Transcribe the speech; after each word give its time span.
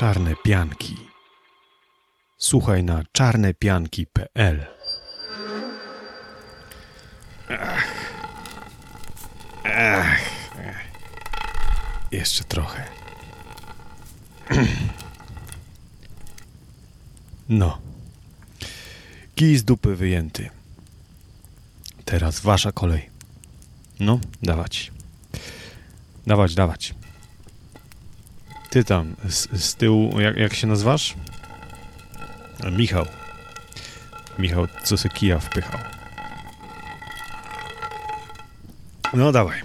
Czarne 0.00 0.36
pianki. 0.36 0.96
Słuchaj 2.38 2.84
na 2.84 3.02
czarnepianki.pl. 3.12 4.66
Ach. 7.48 7.86
Ach. 9.64 10.20
Jeszcze 12.12 12.44
trochę. 12.44 12.84
No. 17.48 17.78
Kij 19.34 19.56
z 19.56 19.64
dupy 19.64 19.96
wyjęty. 19.96 20.50
Teraz 22.04 22.40
wasza 22.40 22.72
kolej. 22.72 23.10
No, 24.00 24.20
dawać. 24.42 24.92
Dawać, 26.26 26.54
dawać. 26.54 26.94
Ty 28.70 28.84
tam, 28.84 29.16
z, 29.28 29.62
z 29.64 29.74
tyłu, 29.74 30.20
jak, 30.20 30.36
jak 30.36 30.54
się 30.54 30.66
nazywasz? 30.66 31.14
Michał. 32.72 33.06
Michał, 34.38 34.66
co 34.84 34.96
se 34.96 35.08
kija 35.08 35.38
wpychał. 35.38 35.80
No 39.14 39.32
dawaj. 39.32 39.62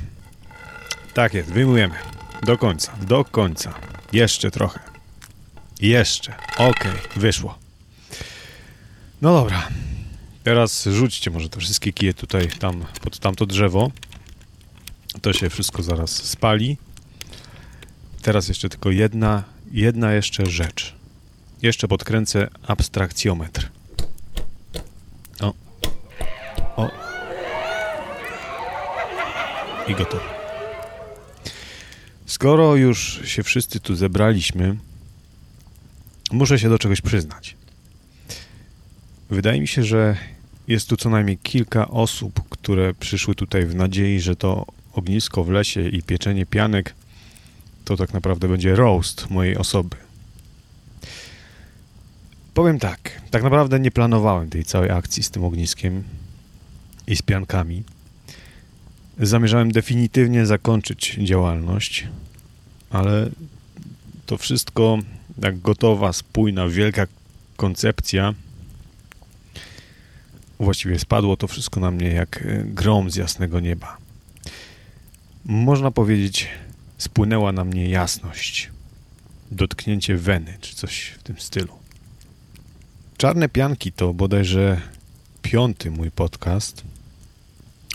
Tak 1.13 1.33
jest, 1.33 1.51
wyjmujemy. 1.51 1.95
Do 2.43 2.57
końca, 2.57 2.93
do 3.01 3.25
końca. 3.25 3.73
Jeszcze 4.13 4.51
trochę. 4.51 4.79
Jeszcze. 5.81 6.33
Okej, 6.57 6.91
wyszło. 7.15 7.57
No 9.21 9.33
dobra. 9.33 9.67
Teraz 10.43 10.85
rzućcie 10.85 11.31
może 11.31 11.49
te 11.49 11.59
wszystkie 11.59 11.93
kije 11.93 12.13
tutaj, 12.13 12.47
tam, 12.47 12.85
pod 13.01 13.19
tamto 13.19 13.45
drzewo. 13.45 13.91
To 15.21 15.33
się 15.33 15.49
wszystko 15.49 15.83
zaraz 15.83 16.11
spali. 16.11 16.77
Teraz 18.25 18.47
jeszcze 18.47 18.69
tylko 18.69 18.91
jedna, 18.91 19.43
jedna 19.71 20.13
jeszcze 20.13 20.45
rzecz. 20.45 20.95
Jeszcze 21.61 21.87
podkręcę 21.87 22.47
abstrakcjometr. 22.67 23.69
O. 25.39 25.53
O. 26.75 26.91
I 29.87 29.95
gotowe. 29.95 30.23
Skoro 32.25 32.75
już 32.75 33.21
się 33.25 33.43
wszyscy 33.43 33.79
tu 33.79 33.95
zebraliśmy, 33.95 34.77
muszę 36.31 36.59
się 36.59 36.69
do 36.69 36.79
czegoś 36.79 37.01
przyznać. 37.01 37.55
Wydaje 39.29 39.61
mi 39.61 39.67
się, 39.67 39.83
że 39.83 40.17
jest 40.67 40.89
tu 40.89 40.97
co 40.97 41.09
najmniej 41.09 41.37
kilka 41.37 41.87
osób, 41.87 42.49
które 42.49 42.93
przyszły 42.93 43.35
tutaj 43.35 43.65
w 43.65 43.75
nadziei, 43.75 44.19
że 44.19 44.35
to 44.35 44.65
ognisko 44.93 45.43
w 45.43 45.49
lesie 45.49 45.89
i 45.89 46.03
pieczenie 46.03 46.45
pianek 46.45 46.95
to 47.85 47.97
tak 47.97 48.13
naprawdę 48.13 48.47
będzie 48.47 48.75
roast 48.75 49.29
mojej 49.29 49.57
osoby. 49.57 49.95
Powiem 52.53 52.79
tak, 52.79 53.21
tak 53.31 53.43
naprawdę 53.43 53.79
nie 53.79 53.91
planowałem 53.91 54.49
tej 54.49 54.63
całej 54.63 54.91
akcji 54.91 55.23
z 55.23 55.31
tym 55.31 55.43
ogniskiem 55.43 56.03
i 57.07 57.15
z 57.15 57.21
piankami. 57.21 57.83
Zamierzałem 59.19 59.71
definitywnie 59.71 60.45
zakończyć 60.45 61.17
działalność, 61.23 62.07
ale 62.89 63.29
to 64.25 64.37
wszystko, 64.37 64.97
jak 65.41 65.59
gotowa, 65.61 66.13
spójna, 66.13 66.67
wielka 66.67 67.07
koncepcja, 67.57 68.33
właściwie 70.59 70.99
spadło 70.99 71.37
to 71.37 71.47
wszystko 71.47 71.79
na 71.79 71.91
mnie 71.91 72.07
jak 72.07 72.47
grom 72.65 73.11
z 73.11 73.15
jasnego 73.15 73.59
nieba. 73.59 73.97
Można 75.45 75.91
powiedzieć, 75.91 76.47
spłynęła 76.97 77.51
na 77.51 77.63
mnie 77.65 77.89
jasność, 77.89 78.71
dotknięcie 79.51 80.17
weny, 80.17 80.57
czy 80.61 80.75
coś 80.75 81.05
w 81.05 81.23
tym 81.23 81.39
stylu. 81.39 81.73
Czarne 83.17 83.49
Pianki 83.49 83.91
to 83.91 84.13
bodajże 84.13 84.81
piąty 85.41 85.91
mój 85.91 86.11
podcast. 86.11 86.83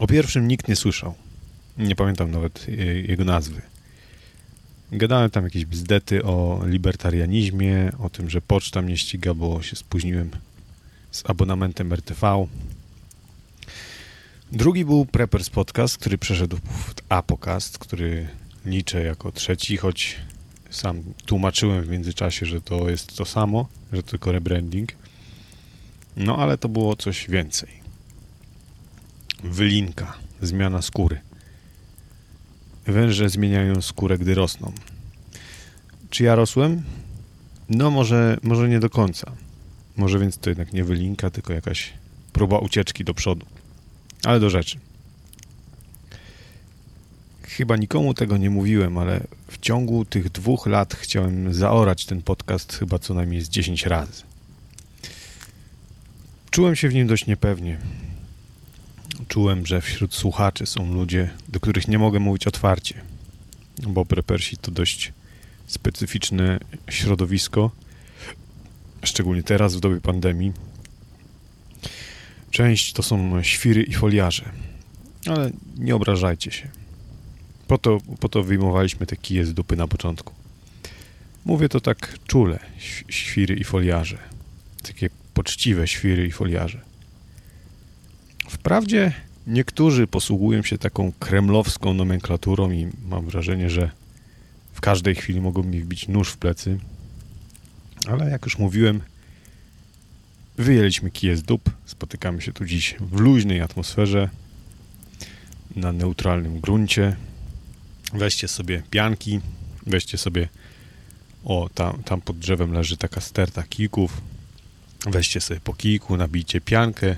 O 0.00 0.06
pierwszym 0.06 0.48
nikt 0.48 0.68
nie 0.68 0.76
słyszał. 0.76 1.14
Nie 1.78 1.96
pamiętam 1.96 2.30
nawet 2.30 2.66
jego 3.08 3.24
nazwy. 3.24 3.62
Gadałem 4.92 5.30
tam 5.30 5.44
jakieś 5.44 5.64
bzdety 5.64 6.24
o 6.24 6.60
libertarianizmie, 6.66 7.92
o 7.98 8.10
tym, 8.10 8.30
że 8.30 8.40
poczta 8.40 8.82
mnie 8.82 8.96
ściga, 8.96 9.34
bo 9.34 9.62
się 9.62 9.76
spóźniłem 9.76 10.30
z 11.10 11.30
abonamentem 11.30 11.92
RTV. 11.92 12.46
Drugi 14.52 14.84
był 14.84 15.06
Preppers 15.06 15.50
Podcast, 15.50 15.98
który 15.98 16.18
przeszedł 16.18 16.56
w 16.56 16.94
Apocast, 17.08 17.78
który 17.78 18.28
liczę 18.64 19.04
jako 19.04 19.32
trzeci, 19.32 19.76
choć 19.76 20.16
sam 20.70 21.02
tłumaczyłem 21.26 21.84
w 21.84 21.88
międzyczasie, 21.88 22.46
że 22.46 22.60
to 22.60 22.90
jest 22.90 23.16
to 23.16 23.24
samo, 23.24 23.68
że 23.92 24.02
tylko 24.02 24.32
rebranding. 24.32 24.92
No 26.16 26.36
ale 26.36 26.58
to 26.58 26.68
było 26.68 26.96
coś 26.96 27.30
więcej. 27.30 27.68
Wylinka, 29.44 30.18
zmiana 30.42 30.82
skóry. 30.82 31.20
Węże 32.86 33.28
zmieniają 33.28 33.82
skórę, 33.82 34.18
gdy 34.18 34.34
rosną. 34.34 34.72
Czy 36.10 36.24
ja 36.24 36.34
rosłem? 36.34 36.82
No 37.68 37.90
może, 37.90 38.36
może 38.42 38.68
nie 38.68 38.80
do 38.80 38.90
końca. 38.90 39.32
Może 39.96 40.18
więc 40.18 40.38
to 40.38 40.50
jednak 40.50 40.72
nie 40.72 40.84
wylinka, 40.84 41.30
tylko 41.30 41.52
jakaś 41.52 41.92
próba 42.32 42.58
ucieczki 42.58 43.04
do 43.04 43.14
przodu. 43.14 43.46
Ale 44.24 44.40
do 44.40 44.50
rzeczy. 44.50 44.78
Chyba 47.56 47.76
nikomu 47.76 48.14
tego 48.14 48.36
nie 48.36 48.50
mówiłem, 48.50 48.98
ale 48.98 49.20
w 49.48 49.58
ciągu 49.58 50.04
tych 50.04 50.30
dwóch 50.30 50.66
lat 50.66 50.94
chciałem 50.94 51.54
zaorać 51.54 52.06
ten 52.06 52.22
podcast 52.22 52.72
chyba 52.76 52.98
co 52.98 53.14
najmniej 53.14 53.40
z 53.40 53.48
10 53.48 53.86
razy. 53.86 54.22
Czułem 56.50 56.76
się 56.76 56.88
w 56.88 56.94
nim 56.94 57.06
dość 57.06 57.26
niepewnie. 57.26 57.78
Czułem, 59.28 59.66
że 59.66 59.80
wśród 59.80 60.14
słuchaczy 60.14 60.66
są 60.66 60.94
ludzie, 60.94 61.30
do 61.48 61.60
których 61.60 61.88
nie 61.88 61.98
mogę 61.98 62.20
mówić 62.20 62.46
otwarcie, 62.46 62.94
bo 63.82 64.04
prepersi 64.04 64.56
to 64.56 64.70
dość 64.70 65.12
specyficzne 65.66 66.60
środowisko, 66.90 67.70
szczególnie 69.04 69.42
teraz 69.42 69.76
w 69.76 69.80
dobie 69.80 70.00
pandemii. 70.00 70.52
Część 72.50 72.92
to 72.92 73.02
są 73.02 73.42
świry 73.42 73.82
i 73.82 73.94
foliarze, 73.94 74.44
ale 75.26 75.50
nie 75.78 75.94
obrażajcie 75.94 76.50
się. 76.50 76.79
Po 77.70 77.78
to, 77.78 77.98
po 78.20 78.28
to 78.28 78.42
wyjmowaliśmy 78.42 79.06
te 79.06 79.16
kije 79.16 79.46
z 79.46 79.54
dupy 79.54 79.76
na 79.76 79.88
początku. 79.88 80.34
Mówię 81.44 81.68
to 81.68 81.80
tak 81.80 82.18
czule, 82.26 82.58
świry 83.08 83.54
i 83.54 83.64
foliarze. 83.64 84.18
Takie 84.82 85.10
poczciwe 85.34 85.88
świry 85.88 86.26
i 86.26 86.30
foliarze. 86.30 86.80
Wprawdzie 88.48 89.12
niektórzy 89.46 90.06
posługują 90.06 90.62
się 90.62 90.78
taką 90.78 91.12
kremlowską 91.18 91.94
nomenklaturą 91.94 92.70
i 92.70 92.88
mam 93.08 93.26
wrażenie, 93.26 93.70
że 93.70 93.90
w 94.72 94.80
każdej 94.80 95.14
chwili 95.14 95.40
mogą 95.40 95.62
mi 95.62 95.80
wbić 95.80 96.08
nóż 96.08 96.28
w 96.28 96.36
plecy. 96.36 96.78
Ale 98.08 98.30
jak 98.30 98.44
już 98.44 98.58
mówiłem, 98.58 99.00
wyjęliśmy 100.56 101.10
kije 101.10 101.36
z 101.36 101.42
dup. 101.42 101.70
Spotykamy 101.86 102.42
się 102.42 102.52
tu 102.52 102.64
dziś 102.64 102.94
w 103.00 103.20
luźnej 103.20 103.60
atmosferze, 103.60 104.28
na 105.76 105.92
neutralnym 105.92 106.60
gruncie. 106.60 107.16
Weźcie 108.12 108.48
sobie 108.48 108.82
pianki, 108.90 109.40
weźcie 109.86 110.18
sobie, 110.18 110.48
o, 111.44 111.70
tam, 111.74 112.02
tam 112.02 112.20
pod 112.20 112.38
drzewem 112.38 112.72
leży 112.72 112.96
taka 112.96 113.20
sterta 113.20 113.62
kijków. 113.62 114.20
Weźcie 115.06 115.40
sobie 115.40 115.60
po 115.60 115.74
kijku, 115.74 116.16
nabijcie 116.16 116.60
piankę 116.60 117.16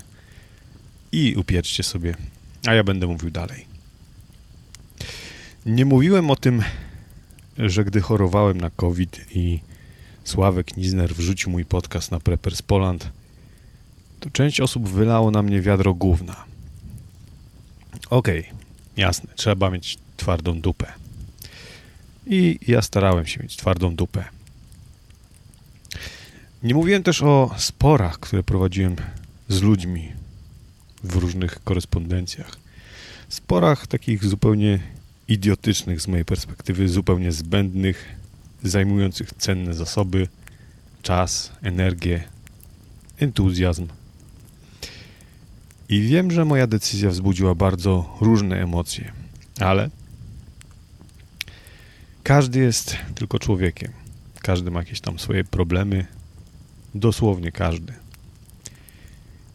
i 1.11 1.35
upieczcie 1.35 1.83
sobie, 1.83 2.15
a 2.67 2.73
ja 2.73 2.83
będę 2.83 3.07
mówił 3.07 3.31
dalej. 3.31 3.65
Nie 5.65 5.85
mówiłem 5.85 6.31
o 6.31 6.35
tym, 6.35 6.63
że 7.57 7.85
gdy 7.85 8.01
chorowałem 8.01 8.61
na 8.61 8.69
COVID 8.69 9.25
i 9.31 9.59
Sławek 10.23 10.77
Nizner 10.77 11.15
wrzucił 11.15 11.51
mój 11.51 11.65
podcast 11.65 12.11
na 12.11 12.19
Preppers 12.19 12.61
Poland, 12.61 13.09
to 14.19 14.29
część 14.29 14.59
osób 14.59 14.89
wylało 14.89 15.31
na 15.31 15.41
mnie 15.41 15.61
wiadro 15.61 15.93
gówna. 15.93 16.45
Okej, 18.09 18.39
okay, 18.39 18.53
jasne, 18.97 19.29
trzeba 19.35 19.69
mieć 19.69 19.97
twardą 20.23 20.61
dupę. 20.61 20.93
I 22.27 22.59
ja 22.67 22.81
starałem 22.81 23.25
się 23.25 23.43
mieć 23.43 23.55
twardą 23.55 23.95
dupę. 23.95 24.23
Nie 26.63 26.73
mówiłem 26.73 27.03
też 27.03 27.21
o 27.21 27.55
sporach, 27.57 28.19
które 28.19 28.43
prowadziłem 28.43 28.95
z 29.49 29.61
ludźmi 29.61 30.11
w 31.03 31.15
różnych 31.15 31.63
korespondencjach. 31.63 32.57
Sporach 33.29 33.87
takich 33.87 34.25
zupełnie 34.25 34.79
idiotycznych 35.27 36.01
z 36.01 36.07
mojej 36.07 36.25
perspektywy, 36.25 36.89
zupełnie 36.89 37.31
zbędnych, 37.31 38.15
zajmujących 38.63 39.33
cenne 39.33 39.73
zasoby, 39.73 40.27
czas, 41.01 41.51
energię, 41.61 42.23
entuzjazm. 43.17 43.87
I 45.89 46.01
wiem, 46.01 46.31
że 46.31 46.45
moja 46.45 46.67
decyzja 46.67 47.09
wzbudziła 47.09 47.55
bardzo 47.55 48.17
różne 48.21 48.63
emocje, 48.63 49.11
ale 49.59 49.89
każdy 52.23 52.59
jest 52.59 52.97
tylko 53.15 53.39
człowiekiem. 53.39 53.91
Każdy 54.41 54.71
ma 54.71 54.79
jakieś 54.79 55.01
tam 55.01 55.19
swoje 55.19 55.43
problemy. 55.43 56.05
Dosłownie 56.95 57.51
każdy. 57.51 57.93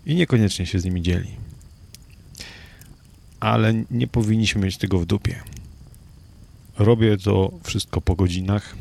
I 0.07 0.15
niekoniecznie 0.15 0.67
się 0.67 0.79
z 0.79 0.85
nimi 0.85 1.03
dzieli. 1.03 1.31
Ale 3.41 3.75
nie 3.91 4.07
powinniśmy 4.07 4.65
mieć 4.65 4.77
tego 4.77 4.99
w 4.99 5.07
dupie. 5.07 5.43
Robię 6.79 7.17
to 7.17 7.53
wszystko 7.63 8.01
po 8.01 8.15
godzinach. 8.15 8.77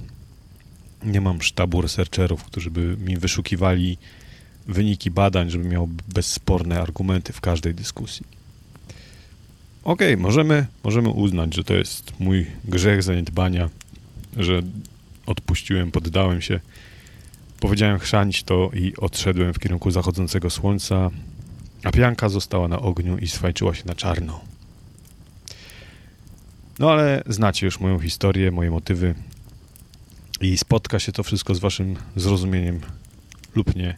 Nie 1.03 1.21
mam 1.21 1.41
sztabu 1.41 1.81
researcherów, 1.81 2.43
którzy 2.43 2.71
by 2.71 2.97
mi 2.97 3.17
wyszukiwali 3.17 3.97
wyniki 4.67 5.11
badań, 5.11 5.49
żeby 5.49 5.69
miał 5.69 5.87
bezsporne 6.13 6.81
argumenty 6.81 7.33
w 7.33 7.41
każdej 7.41 7.75
dyskusji. 7.75 8.36
Okej, 9.87 10.13
okay, 10.13 10.23
możemy, 10.23 10.65
możemy 10.83 11.09
uznać, 11.09 11.55
że 11.55 11.63
to 11.63 11.73
jest 11.73 12.19
mój 12.19 12.47
grzech 12.65 13.03
zaniedbania, 13.03 13.69
że 14.37 14.61
odpuściłem, 15.25 15.91
poddałem 15.91 16.41
się. 16.41 16.59
Powiedziałem 17.59 17.99
chrzanić 17.99 18.43
to 18.43 18.69
i 18.73 18.93
odszedłem 18.97 19.53
w 19.53 19.59
kierunku 19.59 19.91
zachodzącego 19.91 20.49
słońca, 20.49 21.09
a 21.83 21.91
pianka 21.91 22.29
została 22.29 22.67
na 22.67 22.79
ogniu 22.79 23.17
i 23.17 23.27
swajczyła 23.27 23.75
się 23.75 23.83
na 23.85 23.95
czarno. 23.95 24.39
No 26.79 26.91
ale 26.91 27.23
znacie 27.27 27.65
już 27.65 27.79
moją 27.79 27.99
historię, 27.99 28.51
moje 28.51 28.71
motywy 28.71 29.15
i 30.41 30.57
spotka 30.57 30.99
się 30.99 31.11
to 31.11 31.23
wszystko 31.23 31.55
z 31.55 31.59
waszym 31.59 31.95
zrozumieniem 32.15 32.81
lub 33.55 33.75
nie. 33.75 33.97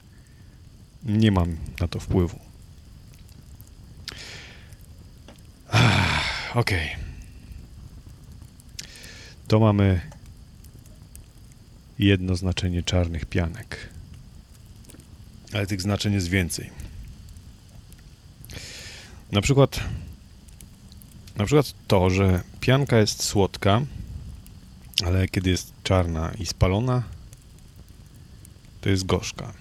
Nie 1.06 1.32
mam 1.32 1.58
na 1.80 1.88
to 1.88 2.00
wpływu. 2.00 2.49
Okej. 5.70 6.90
Okay. 6.96 7.10
To 9.48 9.60
mamy 9.60 10.02
jedno 12.00 12.36
znaczenie 12.36 12.84
czarnych 12.84 13.26
pianek. 13.26 13.90
Ale 15.54 15.68
tych 15.68 15.82
znaczeń 15.82 16.14
jest 16.14 16.28
więcej. 16.28 16.70
Na 19.32 19.42
przykład 19.42 19.80
na 21.36 21.46
przykład 21.46 21.74
to, 21.88 22.10
że 22.10 22.42
pianka 22.60 22.98
jest 22.98 23.24
słodka, 23.24 23.82
ale 25.06 25.28
kiedy 25.28 25.50
jest 25.50 25.74
czarna 25.84 26.32
i 26.40 26.46
spalona, 26.46 27.04
to 28.82 28.90
jest 28.90 29.06
gorzka. 29.06 29.54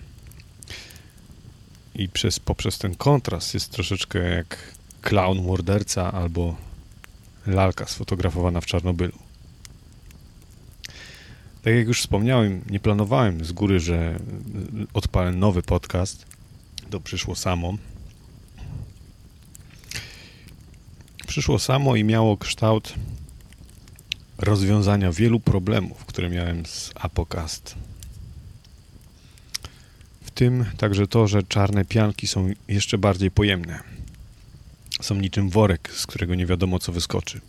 I 1.95 2.09
przez, 2.09 2.41
poprzez 2.41 2.79
ten 2.79 2.95
kontrast 2.95 3.55
jest 3.55 3.71
troszeczkę 3.71 4.19
jak 4.19 4.78
klaun 5.09 5.43
morderca 5.43 6.13
albo 6.13 6.57
lalka 7.47 7.87
sfotografowana 7.87 8.61
w 8.61 8.67
Czarnobylu. 8.67 9.19
Tak 11.63 11.75
jak 11.75 11.87
już 11.87 12.01
wspomniałem, 12.01 12.63
nie 12.71 12.81
planowałem 12.81 13.45
z 13.45 13.53
góry, 13.53 13.81
że 13.81 14.19
odpalę 14.95 15.33
nowy 15.33 15.63
podcast. 15.63 16.27
To 16.91 17.01
przyszło 17.01 17.37
samo. 17.37 17.75
Przyszło 21.27 21.59
samo 21.59 21.97
i 21.97 22.05
miało 22.05 22.37
kształt 22.37 22.95
rozwiązania 24.39 25.13
wielu 25.13 25.41
problemów, 25.41 26.05
które 26.05 26.31
miałem 26.31 26.67
z 26.67 26.91
Apocast. 26.95 27.75
W 30.23 30.31
tym 30.31 30.65
także 30.77 31.07
to, 31.07 31.27
że 31.27 31.43
czarne 31.43 31.85
pianki 31.85 32.27
są 32.27 32.51
jeszcze 32.69 32.99
bardziej 32.99 33.31
pojemne. 33.31 33.98
Są 35.01 35.15
niczym 35.15 35.51
worek, 35.51 35.91
z 35.95 36.07
którego 36.07 36.35
nie 36.35 36.47
wiadomo 36.47 36.79
co 36.79 36.93
wyskoczy. 36.93 37.41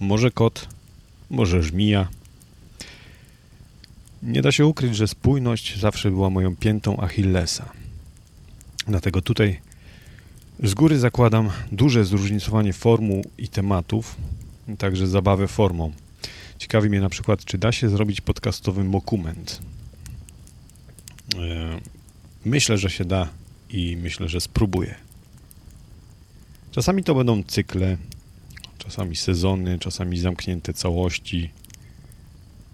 Może 0.00 0.30
kot, 0.30 0.68
może 1.30 1.62
żmija. 1.62 2.08
Nie 4.22 4.42
da 4.42 4.52
się 4.52 4.66
ukryć, 4.66 4.96
że 4.96 5.08
spójność 5.08 5.78
zawsze 5.78 6.10
była 6.10 6.30
moją 6.30 6.56
piętą 6.56 7.00
Achillesa. 7.00 7.72
Dlatego 8.86 9.22
tutaj 9.22 9.60
z 10.62 10.74
góry 10.74 10.98
zakładam 10.98 11.50
duże 11.72 12.04
zróżnicowanie 12.04 12.72
formuł 12.72 13.24
i 13.38 13.48
tematów, 13.48 14.16
także 14.78 15.06
zabawę 15.06 15.48
formą. 15.48 15.92
Ciekawi 16.58 16.88
mnie 16.88 17.00
na 17.00 17.08
przykład, 17.08 17.44
czy 17.44 17.58
da 17.58 17.72
się 17.72 17.88
zrobić 17.88 18.20
podcastowy 18.20 18.84
dokument. 18.84 19.60
E, 21.36 21.80
myślę, 22.44 22.78
że 22.78 22.90
się 22.90 23.04
da 23.04 23.28
i 23.70 23.96
myślę, 23.96 24.28
że 24.28 24.40
spróbuję. 24.40 25.09
Czasami 26.70 27.04
to 27.04 27.14
będą 27.14 27.42
cykle, 27.42 27.96
czasami 28.78 29.16
sezony, 29.16 29.78
czasami 29.78 30.18
zamknięte 30.18 30.72
całości, 30.72 31.50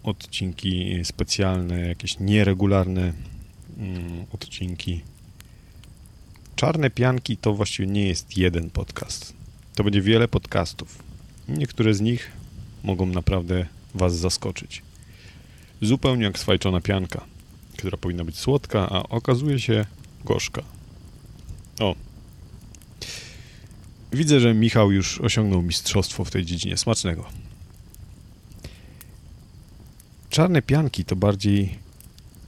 odcinki 0.03 1.01
specjalne, 1.05 1.81
jakieś 1.81 2.19
nieregularne 2.21 3.13
mm, 3.79 4.27
odcinki. 4.33 5.01
Czarne 6.57 6.91
pianki 6.91 7.37
to 7.37 7.55
właściwie 7.55 7.89
nie 7.89 8.07
jest 8.07 8.37
jeden 8.37 8.71
podcast. 8.71 9.33
To 9.75 9.85
będzie 9.85 10.03
wiele 10.03 10.29
podcastów. 10.29 11.03
Niektóre 11.49 11.95
z 11.95 12.01
nich 12.01 12.33
mogą 12.85 13.07
naprawdę 13.07 13.67
Was 13.95 14.17
zaskoczyć. 14.17 14.83
Zupełnie 15.83 16.25
jak 16.25 16.39
swajczona 16.39 16.81
pianka, 16.81 17.25
która 17.77 17.97
powinna 17.97 18.25
być 18.25 18.39
słodka, 18.39 18.89
a 18.91 19.03
okazuje 19.03 19.61
się 19.61 19.85
gorzka. 20.25 20.63
O. 21.81 22.06
Widzę, 24.13 24.41
że 24.41 24.55
Michał 24.55 24.93
już 24.93 25.21
osiągnął 25.21 25.63
mistrzostwo 25.63 26.25
w 26.25 26.31
tej 26.31 26.45
dziedzinie 26.45 26.77
smacznego. 26.77 27.25
Czarne 30.31 30.63
pianki 30.63 31.05
to 31.05 31.17
bardziej 31.17 31.79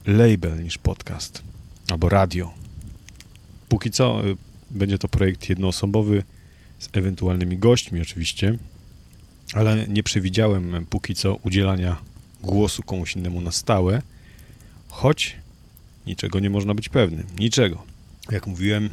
label 0.06 0.62
niż 0.62 0.78
podcast 0.78 1.42
albo 1.90 2.08
radio. 2.08 2.54
Póki 3.68 3.90
co 3.90 4.26
y, 4.26 4.36
będzie 4.70 4.98
to 4.98 5.08
projekt 5.08 5.48
jednoosobowy 5.48 6.22
z 6.78 6.88
ewentualnymi 6.92 7.58
gośćmi 7.58 8.00
oczywiście, 8.00 8.58
ale 9.54 9.88
nie 9.88 10.02
przewidziałem 10.02 10.86
póki 10.90 11.14
co 11.14 11.34
udzielania 11.34 11.96
głosu 12.42 12.82
komuś 12.82 13.16
innemu 13.16 13.40
na 13.40 13.52
stałe, 13.52 14.02
choć 14.88 15.36
niczego 16.06 16.40
nie 16.40 16.50
można 16.50 16.74
być 16.74 16.88
pewnym. 16.88 17.26
Niczego. 17.38 17.82
Jak 18.30 18.46
mówiłem, 18.46 18.90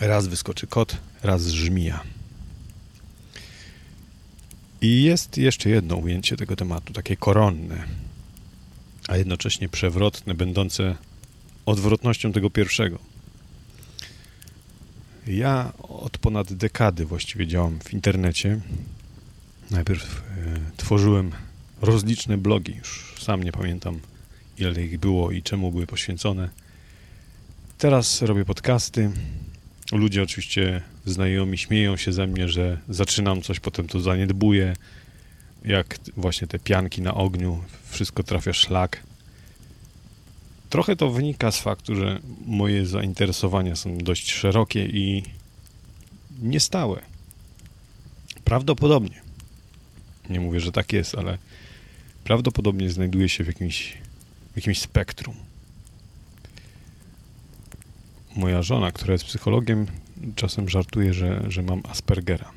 raz 0.00 0.26
wyskoczy 0.26 0.66
kot, 0.66 0.96
raz 1.24 1.46
żmija. 1.46 2.00
I 4.80 5.02
jest 5.02 5.38
jeszcze 5.38 5.70
jedno 5.70 5.96
ujęcie 5.96 6.36
tego 6.36 6.56
tematu, 6.56 6.92
takie 6.92 7.16
koronne, 7.16 7.84
a 9.08 9.16
jednocześnie 9.16 9.68
przewrotne, 9.68 10.34
będące 10.34 10.96
odwrotnością 11.66 12.32
tego 12.32 12.50
pierwszego. 12.50 12.98
Ja 15.26 15.72
od 15.78 16.18
ponad 16.18 16.52
dekady 16.52 17.06
właściwie 17.06 17.46
działam 17.46 17.78
w 17.80 17.92
internecie. 17.92 18.60
Najpierw 19.70 20.22
e, 20.22 20.60
tworzyłem 20.76 21.32
rozliczne 21.80 22.38
blogi, 22.38 22.76
już 22.76 23.14
sam 23.20 23.42
nie 23.42 23.52
pamiętam 23.52 24.00
ile 24.58 24.84
ich 24.84 24.98
było 24.98 25.30
i 25.30 25.42
czemu 25.42 25.72
były 25.72 25.86
poświęcone. 25.86 26.48
Teraz 27.78 28.22
robię 28.22 28.44
podcasty. 28.44 29.10
Ludzie 29.92 30.22
oczywiście 30.22 30.82
znajomi 31.06 31.58
śmieją 31.58 31.96
się 31.96 32.12
ze 32.12 32.26
mnie, 32.26 32.48
że 32.48 32.78
zaczynam 32.88 33.42
coś, 33.42 33.60
potem 33.60 33.86
to 33.86 34.00
zaniedbuję. 34.00 34.76
Jak 35.64 35.98
właśnie 36.16 36.46
te 36.46 36.58
pianki 36.58 37.02
na 37.02 37.14
ogniu, 37.14 37.64
wszystko 37.90 38.22
trafia 38.22 38.52
szlak. 38.52 39.02
Trochę 40.70 40.96
to 40.96 41.10
wynika 41.10 41.50
z 41.50 41.60
faktu, 41.60 41.96
że 41.96 42.20
moje 42.46 42.86
zainteresowania 42.86 43.76
są 43.76 43.98
dość 43.98 44.32
szerokie 44.32 44.86
i 44.86 45.22
niestałe. 46.42 47.02
Prawdopodobnie, 48.44 49.22
nie 50.30 50.40
mówię, 50.40 50.60
że 50.60 50.72
tak 50.72 50.92
jest, 50.92 51.14
ale 51.14 51.38
prawdopodobnie 52.24 52.90
znajduje 52.90 53.28
się 53.28 53.44
w 53.44 53.46
jakimś, 53.46 53.96
w 54.52 54.56
jakimś 54.56 54.80
spektrum. 54.80 55.43
Moja 58.36 58.62
żona, 58.62 58.92
która 58.92 59.12
jest 59.12 59.24
psychologiem, 59.24 59.86
czasem 60.36 60.68
żartuje, 60.68 61.14
że, 61.14 61.44
że 61.48 61.62
mam 61.62 61.82
Aspergera. 61.88 62.50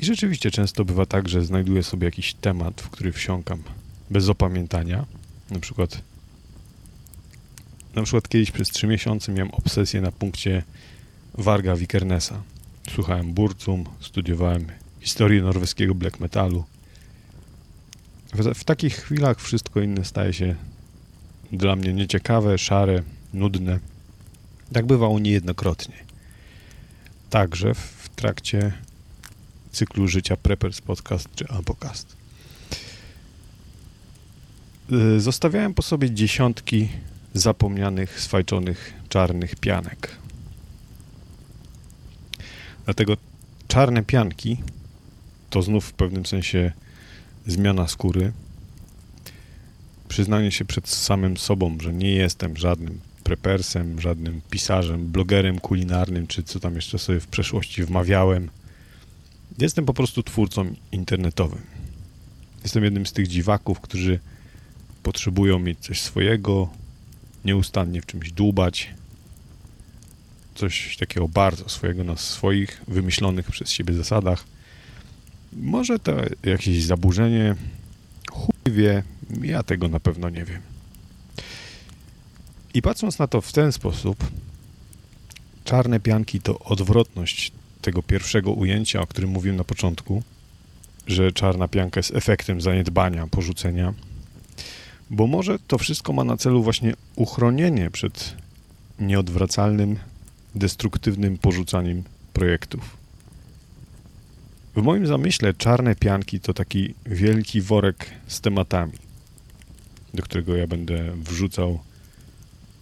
I 0.00 0.04
rzeczywiście 0.04 0.50
często 0.50 0.84
bywa 0.84 1.06
tak, 1.06 1.28
że 1.28 1.44
znajduję 1.44 1.82
sobie 1.82 2.04
jakiś 2.04 2.34
temat, 2.34 2.80
w 2.80 2.90
który 2.90 3.12
wsiąkam 3.12 3.62
bez 4.10 4.28
opamiętania. 4.28 5.06
Na 5.50 5.58
przykład 5.60 6.02
na 7.94 8.02
przykład 8.02 8.28
kiedyś 8.28 8.50
przez 8.50 8.68
trzy 8.68 8.86
miesiące 8.86 9.32
miałem 9.32 9.50
obsesję 9.50 10.00
na 10.00 10.12
punkcie 10.12 10.62
Warga 11.34 11.76
Vikernesa. 11.76 12.42
Słuchałem 12.90 13.32
Burzum, 13.32 13.84
studiowałem 14.00 14.66
historię 15.00 15.42
norweskiego 15.42 15.94
black 15.94 16.20
metalu. 16.20 16.64
W, 18.34 18.54
w 18.54 18.64
takich 18.64 18.96
chwilach 18.96 19.40
wszystko 19.40 19.80
inne 19.80 20.04
staje 20.04 20.32
się 20.32 20.54
dla 21.52 21.76
mnie 21.76 21.92
nieciekawe, 21.92 22.58
szare, 22.58 23.02
nudne. 23.34 23.78
Tak 24.72 24.86
bywało 24.86 25.18
niejednokrotnie. 25.18 25.94
Także 27.30 27.74
w 27.74 28.08
trakcie 28.16 28.72
cyklu 29.72 30.08
życia 30.08 30.36
Preppers 30.36 30.80
Podcast 30.80 31.28
czy 31.34 31.48
Apocast. 31.48 32.16
y, 34.92 35.20
zostawiałem 35.20 35.74
po 35.74 35.82
sobie 35.82 36.10
dziesiątki 36.10 36.88
zapomnianych, 37.34 38.20
swajczonych, 38.20 38.92
czarnych 39.08 39.56
pianek. 39.56 40.16
Dlatego 42.84 43.16
czarne 43.68 44.04
pianki 44.04 44.56
to 45.50 45.62
znów 45.62 45.84
w 45.84 45.92
pewnym 45.92 46.26
sensie 46.26 46.72
zmiana 47.46 47.88
skóry. 47.88 48.32
Przyznanie 50.08 50.52
się 50.52 50.64
przed 50.64 50.88
samym 50.88 51.36
sobą, 51.36 51.78
że 51.80 51.92
nie 51.92 52.10
jestem 52.10 52.56
żadnym 52.56 53.00
prepersem, 53.26 54.00
żadnym 54.00 54.40
pisarzem, 54.50 55.06
blogerem 55.06 55.58
kulinarnym, 55.58 56.26
czy 56.26 56.42
co 56.42 56.60
tam 56.60 56.74
jeszcze 56.74 56.98
sobie 56.98 57.20
w 57.20 57.26
przeszłości 57.26 57.84
wmawiałem. 57.84 58.50
Jestem 59.58 59.84
po 59.84 59.94
prostu 59.94 60.22
twórcą 60.22 60.74
internetowym. 60.92 61.62
Jestem 62.62 62.84
jednym 62.84 63.06
z 63.06 63.12
tych 63.12 63.28
dziwaków, 63.28 63.80
którzy 63.80 64.20
potrzebują 65.02 65.58
mieć 65.58 65.78
coś 65.78 66.00
swojego, 66.00 66.68
nieustannie 67.44 68.00
w 68.02 68.06
czymś 68.06 68.32
dłubać, 68.32 68.94
coś 70.54 70.96
takiego 70.96 71.28
bardzo 71.28 71.68
swojego 71.68 72.04
na 72.04 72.16
swoich 72.16 72.82
wymyślonych 72.88 73.50
przez 73.50 73.70
siebie 73.70 73.94
zasadach. 73.94 74.44
Może 75.52 75.98
to 75.98 76.12
jakieś 76.42 76.84
zaburzenie, 76.84 77.54
chuj 78.30 78.72
wie, 78.72 79.02
ja 79.42 79.62
tego 79.62 79.88
na 79.88 80.00
pewno 80.00 80.30
nie 80.30 80.44
wiem. 80.44 80.75
I 82.76 82.82
patrząc 82.82 83.18
na 83.18 83.26
to 83.26 83.40
w 83.40 83.52
ten 83.52 83.72
sposób, 83.72 84.30
czarne 85.64 86.00
pianki 86.00 86.40
to 86.40 86.58
odwrotność 86.58 87.52
tego 87.82 88.02
pierwszego 88.02 88.52
ujęcia, 88.52 89.00
o 89.00 89.06
którym 89.06 89.30
mówiłem 89.30 89.56
na 89.56 89.64
początku, 89.64 90.22
że 91.06 91.32
czarna 91.32 91.68
pianka 91.68 91.98
jest 91.98 92.14
efektem 92.14 92.60
zaniedbania, 92.60 93.26
porzucenia, 93.26 93.94
bo 95.10 95.26
może 95.26 95.58
to 95.58 95.78
wszystko 95.78 96.12
ma 96.12 96.24
na 96.24 96.36
celu 96.36 96.62
właśnie 96.62 96.94
uchronienie 97.14 97.90
przed 97.90 98.34
nieodwracalnym, 98.98 99.98
destruktywnym 100.54 101.38
porzucaniem 101.38 102.02
projektów. 102.32 102.96
W 104.74 104.82
moim 104.82 105.06
zamyśle 105.06 105.54
czarne 105.54 105.94
pianki 105.94 106.40
to 106.40 106.54
taki 106.54 106.94
wielki 107.06 107.60
worek 107.60 108.10
z 108.26 108.40
tematami, 108.40 108.92
do 110.14 110.22
którego 110.22 110.56
ja 110.56 110.66
będę 110.66 111.12
wrzucał 111.16 111.85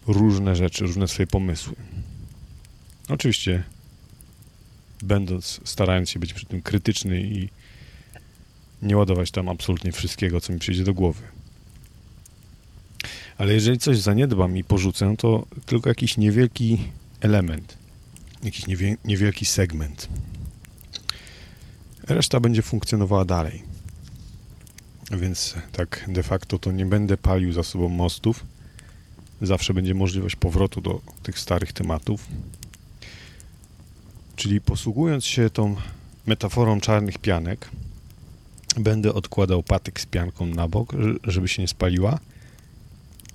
różne 0.07 0.57
rzeczy, 0.57 0.87
różne 0.87 1.09
swoje 1.09 1.27
pomysły. 1.27 1.75
Oczywiście, 3.09 3.65
będąc, 5.03 5.61
starając 5.65 6.11
się 6.11 6.21
być 6.21 6.35
przy 6.35 6.47
tym 6.47 6.63
krytyczny 6.63 7.21
i 7.21 7.49
nie 8.83 8.97
ładować 8.97 9.31
tam 9.31 9.49
absolutnie 9.49 9.93
wszystkiego, 9.93 10.41
co 10.41 10.53
mi 10.53 10.59
przyjdzie 10.59 10.85
do 10.85 10.95
głowy. 10.95 11.23
Ale 13.39 13.55
jeżeli 13.55 13.79
coś 13.79 13.99
zaniedbam 13.99 14.57
i 14.57 14.65
porzucę, 14.65 15.15
to 15.19 15.47
tylko 15.67 15.89
jakiś 15.89 16.17
niewielki 16.17 16.79
element, 17.21 17.79
jakiś 18.43 18.67
niewie, 18.67 18.97
niewielki 19.05 19.47
segment. 19.47 20.09
Reszta 22.03 22.41
będzie 22.41 22.63
funkcjonowała 22.63 23.25
dalej. 23.25 23.63
Więc 25.11 25.55
tak 25.73 26.05
de 26.09 26.23
facto 26.23 26.59
to 26.59 26.73
nie 26.73 26.87
będę 26.87 27.17
palił 27.17 27.53
za 27.53 27.63
sobą 27.63 27.89
mostów. 27.89 28.45
Zawsze 29.47 29.75
będzie 29.75 29.95
możliwość 29.95 30.37
powrotu 30.37 30.81
do 30.81 31.01
tych 31.23 31.39
starych 31.39 31.73
tematów. 31.73 32.27
Czyli 34.37 34.61
posługując 34.61 35.25
się 35.25 35.51
tą 35.51 35.77
metaforą 36.27 36.81
czarnych 36.81 37.19
pianek, 37.19 37.71
będę 38.77 39.15
odkładał 39.15 39.63
patyk 39.63 40.01
z 40.01 40.07
pianką 40.07 40.47
na 40.47 40.69
bok, 40.69 40.93
żeby 41.25 41.49
się 41.49 41.63
nie 41.63 41.69
spaliła, 41.69 42.19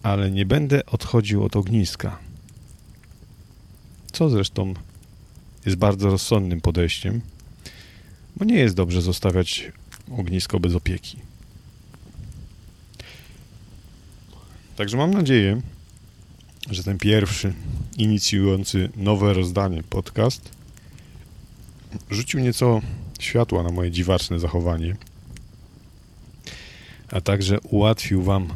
ale 0.03 0.31
nie 0.31 0.45
będę 0.45 0.85
odchodził 0.85 1.43
od 1.43 1.55
ogniska. 1.55 2.19
Co 4.11 4.29
zresztą 4.29 4.73
jest 5.65 5.77
bardzo 5.77 6.09
rozsądnym 6.09 6.61
podejściem, 6.61 7.21
bo 8.35 8.45
nie 8.45 8.55
jest 8.55 8.75
dobrze 8.75 9.01
zostawiać 9.01 9.71
ognisko 10.17 10.59
bez 10.59 10.75
opieki. 10.75 11.17
Także 14.75 14.97
mam 14.97 15.13
nadzieję, 15.13 15.61
że 16.71 16.83
ten 16.83 16.97
pierwszy 16.97 17.53
inicjujący 17.97 18.89
nowe 18.95 19.33
rozdanie 19.33 19.83
podcast 19.83 20.49
rzucił 22.09 22.39
nieco 22.39 22.81
światła 23.19 23.63
na 23.63 23.69
moje 23.69 23.91
dziwaczne 23.91 24.39
zachowanie, 24.39 24.95
a 27.11 27.21
także 27.21 27.59
ułatwił 27.59 28.23
Wam 28.23 28.47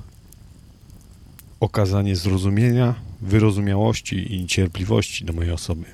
okazanie 1.59 2.15
zrozumienia, 2.15 2.95
wyrozumiałości 3.21 4.35
i 4.35 4.47
cierpliwości 4.47 5.25
do 5.25 5.33
mojej 5.33 5.51
osoby. 5.51 5.85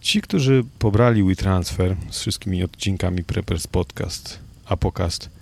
Ci, 0.00 0.20
którzy 0.20 0.64
pobrali 0.78 1.24
WeTransfer 1.24 1.96
z 2.10 2.20
wszystkimi 2.20 2.64
odcinkami 2.64 3.24
Preppers 3.24 3.66
Podcast, 3.66 4.38
Apocast 4.64 5.37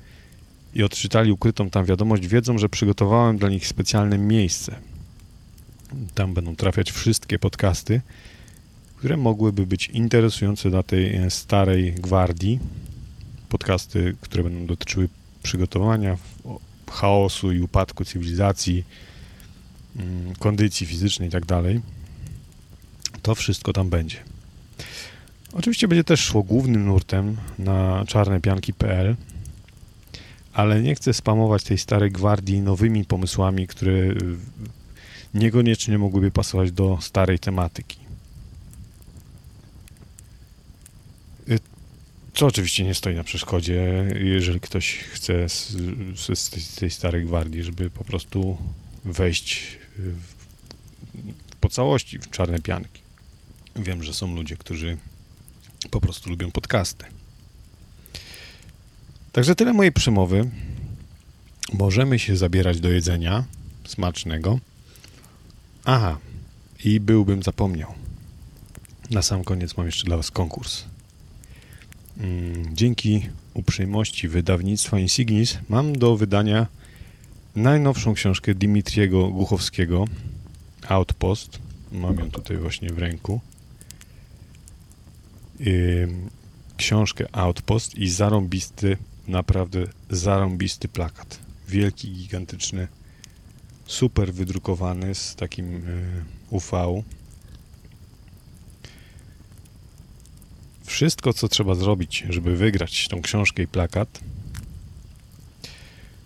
i 0.76 0.82
odczytali 0.82 1.32
ukrytą 1.32 1.70
tam 1.70 1.84
wiadomość, 1.84 2.26
wiedzą, 2.26 2.58
że 2.58 2.68
przygotowałem 2.68 3.38
dla 3.38 3.48
nich 3.48 3.66
specjalne 3.66 4.18
miejsce. 4.18 4.76
Tam 6.14 6.34
będą 6.34 6.56
trafiać 6.56 6.90
wszystkie 6.92 7.38
podcasty, 7.38 8.00
które 8.96 9.16
mogłyby 9.16 9.66
być 9.66 9.88
interesujące 9.88 10.70
dla 10.70 10.82
tej 10.82 11.30
starej 11.30 11.92
gwardii. 11.92 12.58
Podcasty, 13.48 14.16
które 14.20 14.42
będą 14.42 14.66
dotyczyły 14.66 15.08
przygotowania, 15.42 16.16
chaosu 16.90 17.52
i 17.52 17.60
upadku 17.60 18.04
cywilizacji, 18.04 18.84
mm, 19.96 20.34
kondycji 20.34 20.86
fizycznej 20.86 21.30
tak 21.30 21.46
dalej. 21.46 21.80
To 23.22 23.34
wszystko 23.34 23.72
tam 23.72 23.90
będzie. 23.90 24.16
Oczywiście 25.52 25.88
będzie 25.88 26.04
też 26.04 26.20
szło 26.20 26.42
głównym 26.42 26.84
nurtem 26.84 27.36
na 27.58 28.04
czarnepianki.pl, 28.06 29.16
ale 30.56 30.82
nie 30.82 30.94
chcę 30.94 31.14
spamować 31.14 31.64
tej 31.64 31.78
starej 31.78 32.10
gwardii 32.10 32.60
nowymi 32.60 33.04
pomysłami, 33.04 33.66
które 33.66 33.92
y, 33.92 34.14
niekoniecznie 35.34 35.98
mogłyby 35.98 36.30
pasować 36.30 36.72
do 36.72 36.98
starej 37.00 37.38
tematyki. 37.38 37.98
Y, 41.48 41.58
co 42.34 42.46
oczywiście 42.46 42.84
nie 42.84 42.94
stoi 42.94 43.14
na 43.14 43.24
przeszkodzie, 43.24 44.06
jeżeli 44.20 44.60
ktoś 44.60 44.98
chce 44.98 45.48
z, 45.48 45.76
z, 46.34 46.74
tej 46.74 46.90
starej 46.90 47.24
gwardii, 47.24 47.62
żeby 47.62 47.90
po 47.90 48.04
prostu 48.04 48.58
wejść 49.04 49.78
w, 49.98 50.34
po 51.60 51.68
całości 51.68 52.18
w 52.18 52.30
czarne 52.30 52.58
pianki. 52.58 53.02
Wiem, 53.76 54.02
że 54.02 54.14
są 54.14 54.34
ludzie, 54.34 54.56
którzy 54.56 54.96
po 55.90 56.00
prostu 56.00 56.30
lubią 56.30 56.50
podcasty. 56.50 57.15
Także 59.36 59.54
tyle 59.54 59.72
mojej 59.72 59.92
przemowy. 59.92 60.50
Możemy 61.72 62.18
się 62.18 62.36
zabierać 62.36 62.80
do 62.80 62.88
jedzenia 62.88 63.44
smacznego. 63.86 64.58
Aha, 65.84 66.18
i 66.84 67.00
byłbym 67.00 67.42
zapomniał. 67.42 67.94
Na 69.10 69.22
sam 69.22 69.44
koniec 69.44 69.76
mam 69.76 69.86
jeszcze 69.86 70.04
dla 70.04 70.16
Was 70.16 70.30
konkurs. 70.30 70.84
Mm, 72.18 72.76
dzięki 72.76 73.28
uprzejmości 73.54 74.28
wydawnictwa 74.28 74.98
Insignis 74.98 75.58
mam 75.68 75.98
do 75.98 76.16
wydania 76.16 76.66
najnowszą 77.56 78.14
książkę 78.14 78.54
Dimitriego 78.54 79.28
Głuchowskiego 79.28 80.04
Outpost. 80.88 81.58
Mam 81.92 82.18
ją 82.18 82.30
tutaj 82.30 82.56
właśnie 82.56 82.88
w 82.88 82.98
ręku 82.98 83.40
książkę 86.76 87.26
Outpost 87.32 87.94
i 87.94 88.08
zarąbisty, 88.08 88.96
naprawdę 89.28 89.86
zarąbisty 90.10 90.88
plakat. 90.88 91.38
Wielki, 91.68 92.12
gigantyczny, 92.12 92.88
super 93.86 94.34
wydrukowany 94.34 95.14
z 95.14 95.34
takim 95.34 95.88
y, 95.88 96.24
UV. 96.50 97.02
Wszystko, 100.84 101.32
co 101.32 101.48
trzeba 101.48 101.74
zrobić, 101.74 102.24
żeby 102.28 102.56
wygrać 102.56 103.08
tą 103.08 103.22
książkę 103.22 103.62
i 103.62 103.66
plakat, 103.66 104.20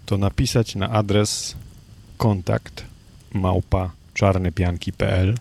to 0.06 0.18
napisać 0.18 0.74
na 0.74 0.90
adres 0.90 1.56
kontakt 2.16 2.84
małpa 3.32 3.92
czarnepianki.pl 4.14 5.38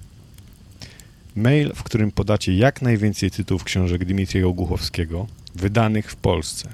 Mail, 1.35 1.73
w 1.75 1.83
którym 1.83 2.11
podacie 2.11 2.55
jak 2.55 2.81
najwięcej 2.81 3.31
tytułów 3.31 3.63
książek 3.63 4.05
Dmitriego 4.05 4.53
Głuchowskiego, 4.53 5.27
wydanych 5.55 6.11
w 6.11 6.15
Polsce. 6.15 6.69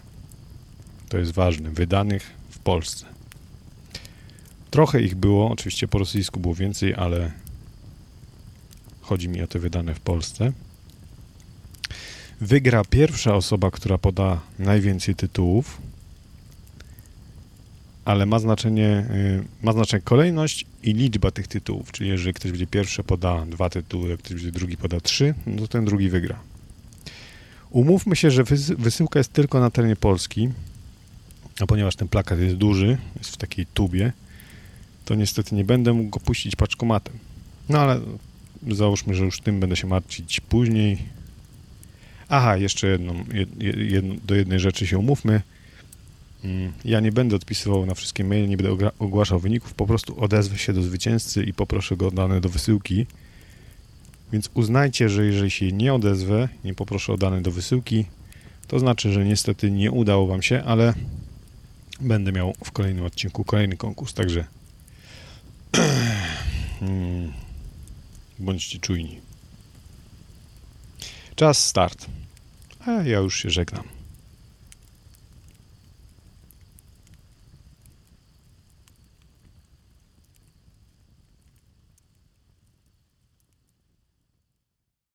To 1.10 1.18
jest 1.18 1.32
ważne, 1.32 1.70
wydanych 1.70 2.32
w 2.50 2.60
Polsce. 2.60 3.06
Trochę 4.72 5.02
ich 5.02 5.16
było, 5.16 5.52
oczywiście 5.52 5.88
po 5.88 5.98
rosyjsku 5.98 6.40
było 6.40 6.56
więcej, 6.56 6.94
ale 6.96 7.32
chodzi 9.02 9.30
mi 9.30 9.42
o 9.42 9.48
te 9.48 9.60
wydane 9.60 9.96
w 9.96 10.00
Polsce. 10.00 10.52
Wygra 12.42 12.84
pierwsza 12.90 13.36
osoba, 13.36 13.72
która 13.72 13.98
poda 13.98 14.40
najwięcej 14.60 15.16
tytułów. 15.16 15.82
ale 18.06 18.26
ma 18.26 18.40
znaczenie, 18.40 19.06
y, 19.12 19.44
ma 19.64 19.74
znaczenie 19.74 20.02
kolejność 20.02 20.66
i 20.84 20.94
liczba 20.94 21.32
tych 21.32 21.48
tytułów. 21.48 21.92
Czyli 21.92 22.10
jeżeli 22.10 22.34
ktoś 22.34 22.52
będzie 22.52 22.68
pierwszy, 22.68 23.04
poda 23.04 23.46
dwa 23.46 23.70
tytuły, 23.70 24.10
jak 24.10 24.20
ktoś 24.20 24.34
będzie 24.34 24.52
drugi, 24.52 24.78
poda 24.78 25.00
trzy, 25.02 25.34
no 25.48 25.62
to 25.62 25.68
ten 25.68 25.86
drugi 25.86 26.10
wygra. 26.10 26.40
Umówmy 27.70 28.16
się, 28.16 28.32
że 28.32 28.44
wys- 28.44 28.76
wysyłka 28.78 29.20
jest 29.20 29.34
tylko 29.34 29.60
na 29.60 29.70
terenie 29.72 29.96
Polski, 29.96 30.50
a 31.60 31.66
ponieważ 31.66 31.96
ten 31.96 32.08
plakat 32.08 32.40
jest 32.40 32.56
duży, 32.56 32.98
jest 33.18 33.30
w 33.30 33.38
takiej 33.38 33.66
tubie, 33.66 34.14
to 35.06 35.16
niestety 35.16 35.56
nie 35.56 35.64
będę 35.64 35.94
mógł 35.94 36.10
go 36.10 36.20
puścić 36.20 36.56
paczkomatem. 36.56 37.14
No 37.70 37.80
ale 37.80 38.00
załóżmy, 38.68 39.16
że 39.16 39.26
już 39.26 39.42
tym 39.42 39.60
będę 39.60 39.76
się 39.76 39.88
martwić 39.88 40.40
później. 40.40 40.98
Aha, 42.30 42.58
jeszcze 42.58 42.88
jedną, 42.88 43.26
jed, 43.34 43.50
jed, 43.92 44.26
do 44.26 44.36
jednej 44.36 44.60
rzeczy 44.60 44.88
się 44.88 44.98
umówmy. 44.98 45.42
Mm, 46.44 46.74
Ja 46.86 47.00
nie 47.00 47.12
będę 47.12 47.36
odpisywał 47.36 47.86
na 47.86 47.96
wszystkie 47.96 48.24
maile, 48.24 48.50
nie 48.50 48.58
będę 48.58 48.92
ogłaszał 49.00 49.40
wyników, 49.40 49.74
po 49.74 49.88
prostu 49.88 50.24
odezwę 50.24 50.58
się 50.58 50.74
do 50.74 50.82
zwycięzcy 50.82 51.44
i 51.44 51.54
poproszę 51.54 51.98
go 51.98 52.08
o 52.08 52.12
dane 52.12 52.42
do 52.42 52.50
wysyłki. 52.50 53.06
Więc 54.32 54.50
uznajcie, 54.54 55.10
że 55.10 55.26
jeżeli 55.26 55.52
się 55.52 55.72
nie 55.72 55.94
odezwę, 55.94 56.50
nie 56.64 56.74
poproszę 56.74 57.14
o 57.14 57.18
dane 57.18 57.42
do 57.42 57.52
wysyłki, 57.52 58.06
to 58.68 58.80
znaczy, 58.80 59.14
że 59.14 59.26
niestety 59.26 59.72
nie 59.72 59.92
udało 59.92 60.28
Wam 60.28 60.42
się, 60.42 60.64
ale 60.64 60.94
będę 62.00 62.32
miał 62.32 62.54
w 62.64 62.72
kolejnym 62.72 63.06
odcinku 63.06 63.44
kolejny 63.44 63.78
konkurs, 63.78 64.14
także 64.14 64.46
mm, 66.82 67.34
bądźcie 68.40 68.80
czujni. 68.80 69.22
Czas 71.36 71.66
start. 71.66 72.06
A 72.86 72.92
ja 72.92 73.20
już 73.20 73.40
się 73.40 73.50
żegnam. 73.50 73.95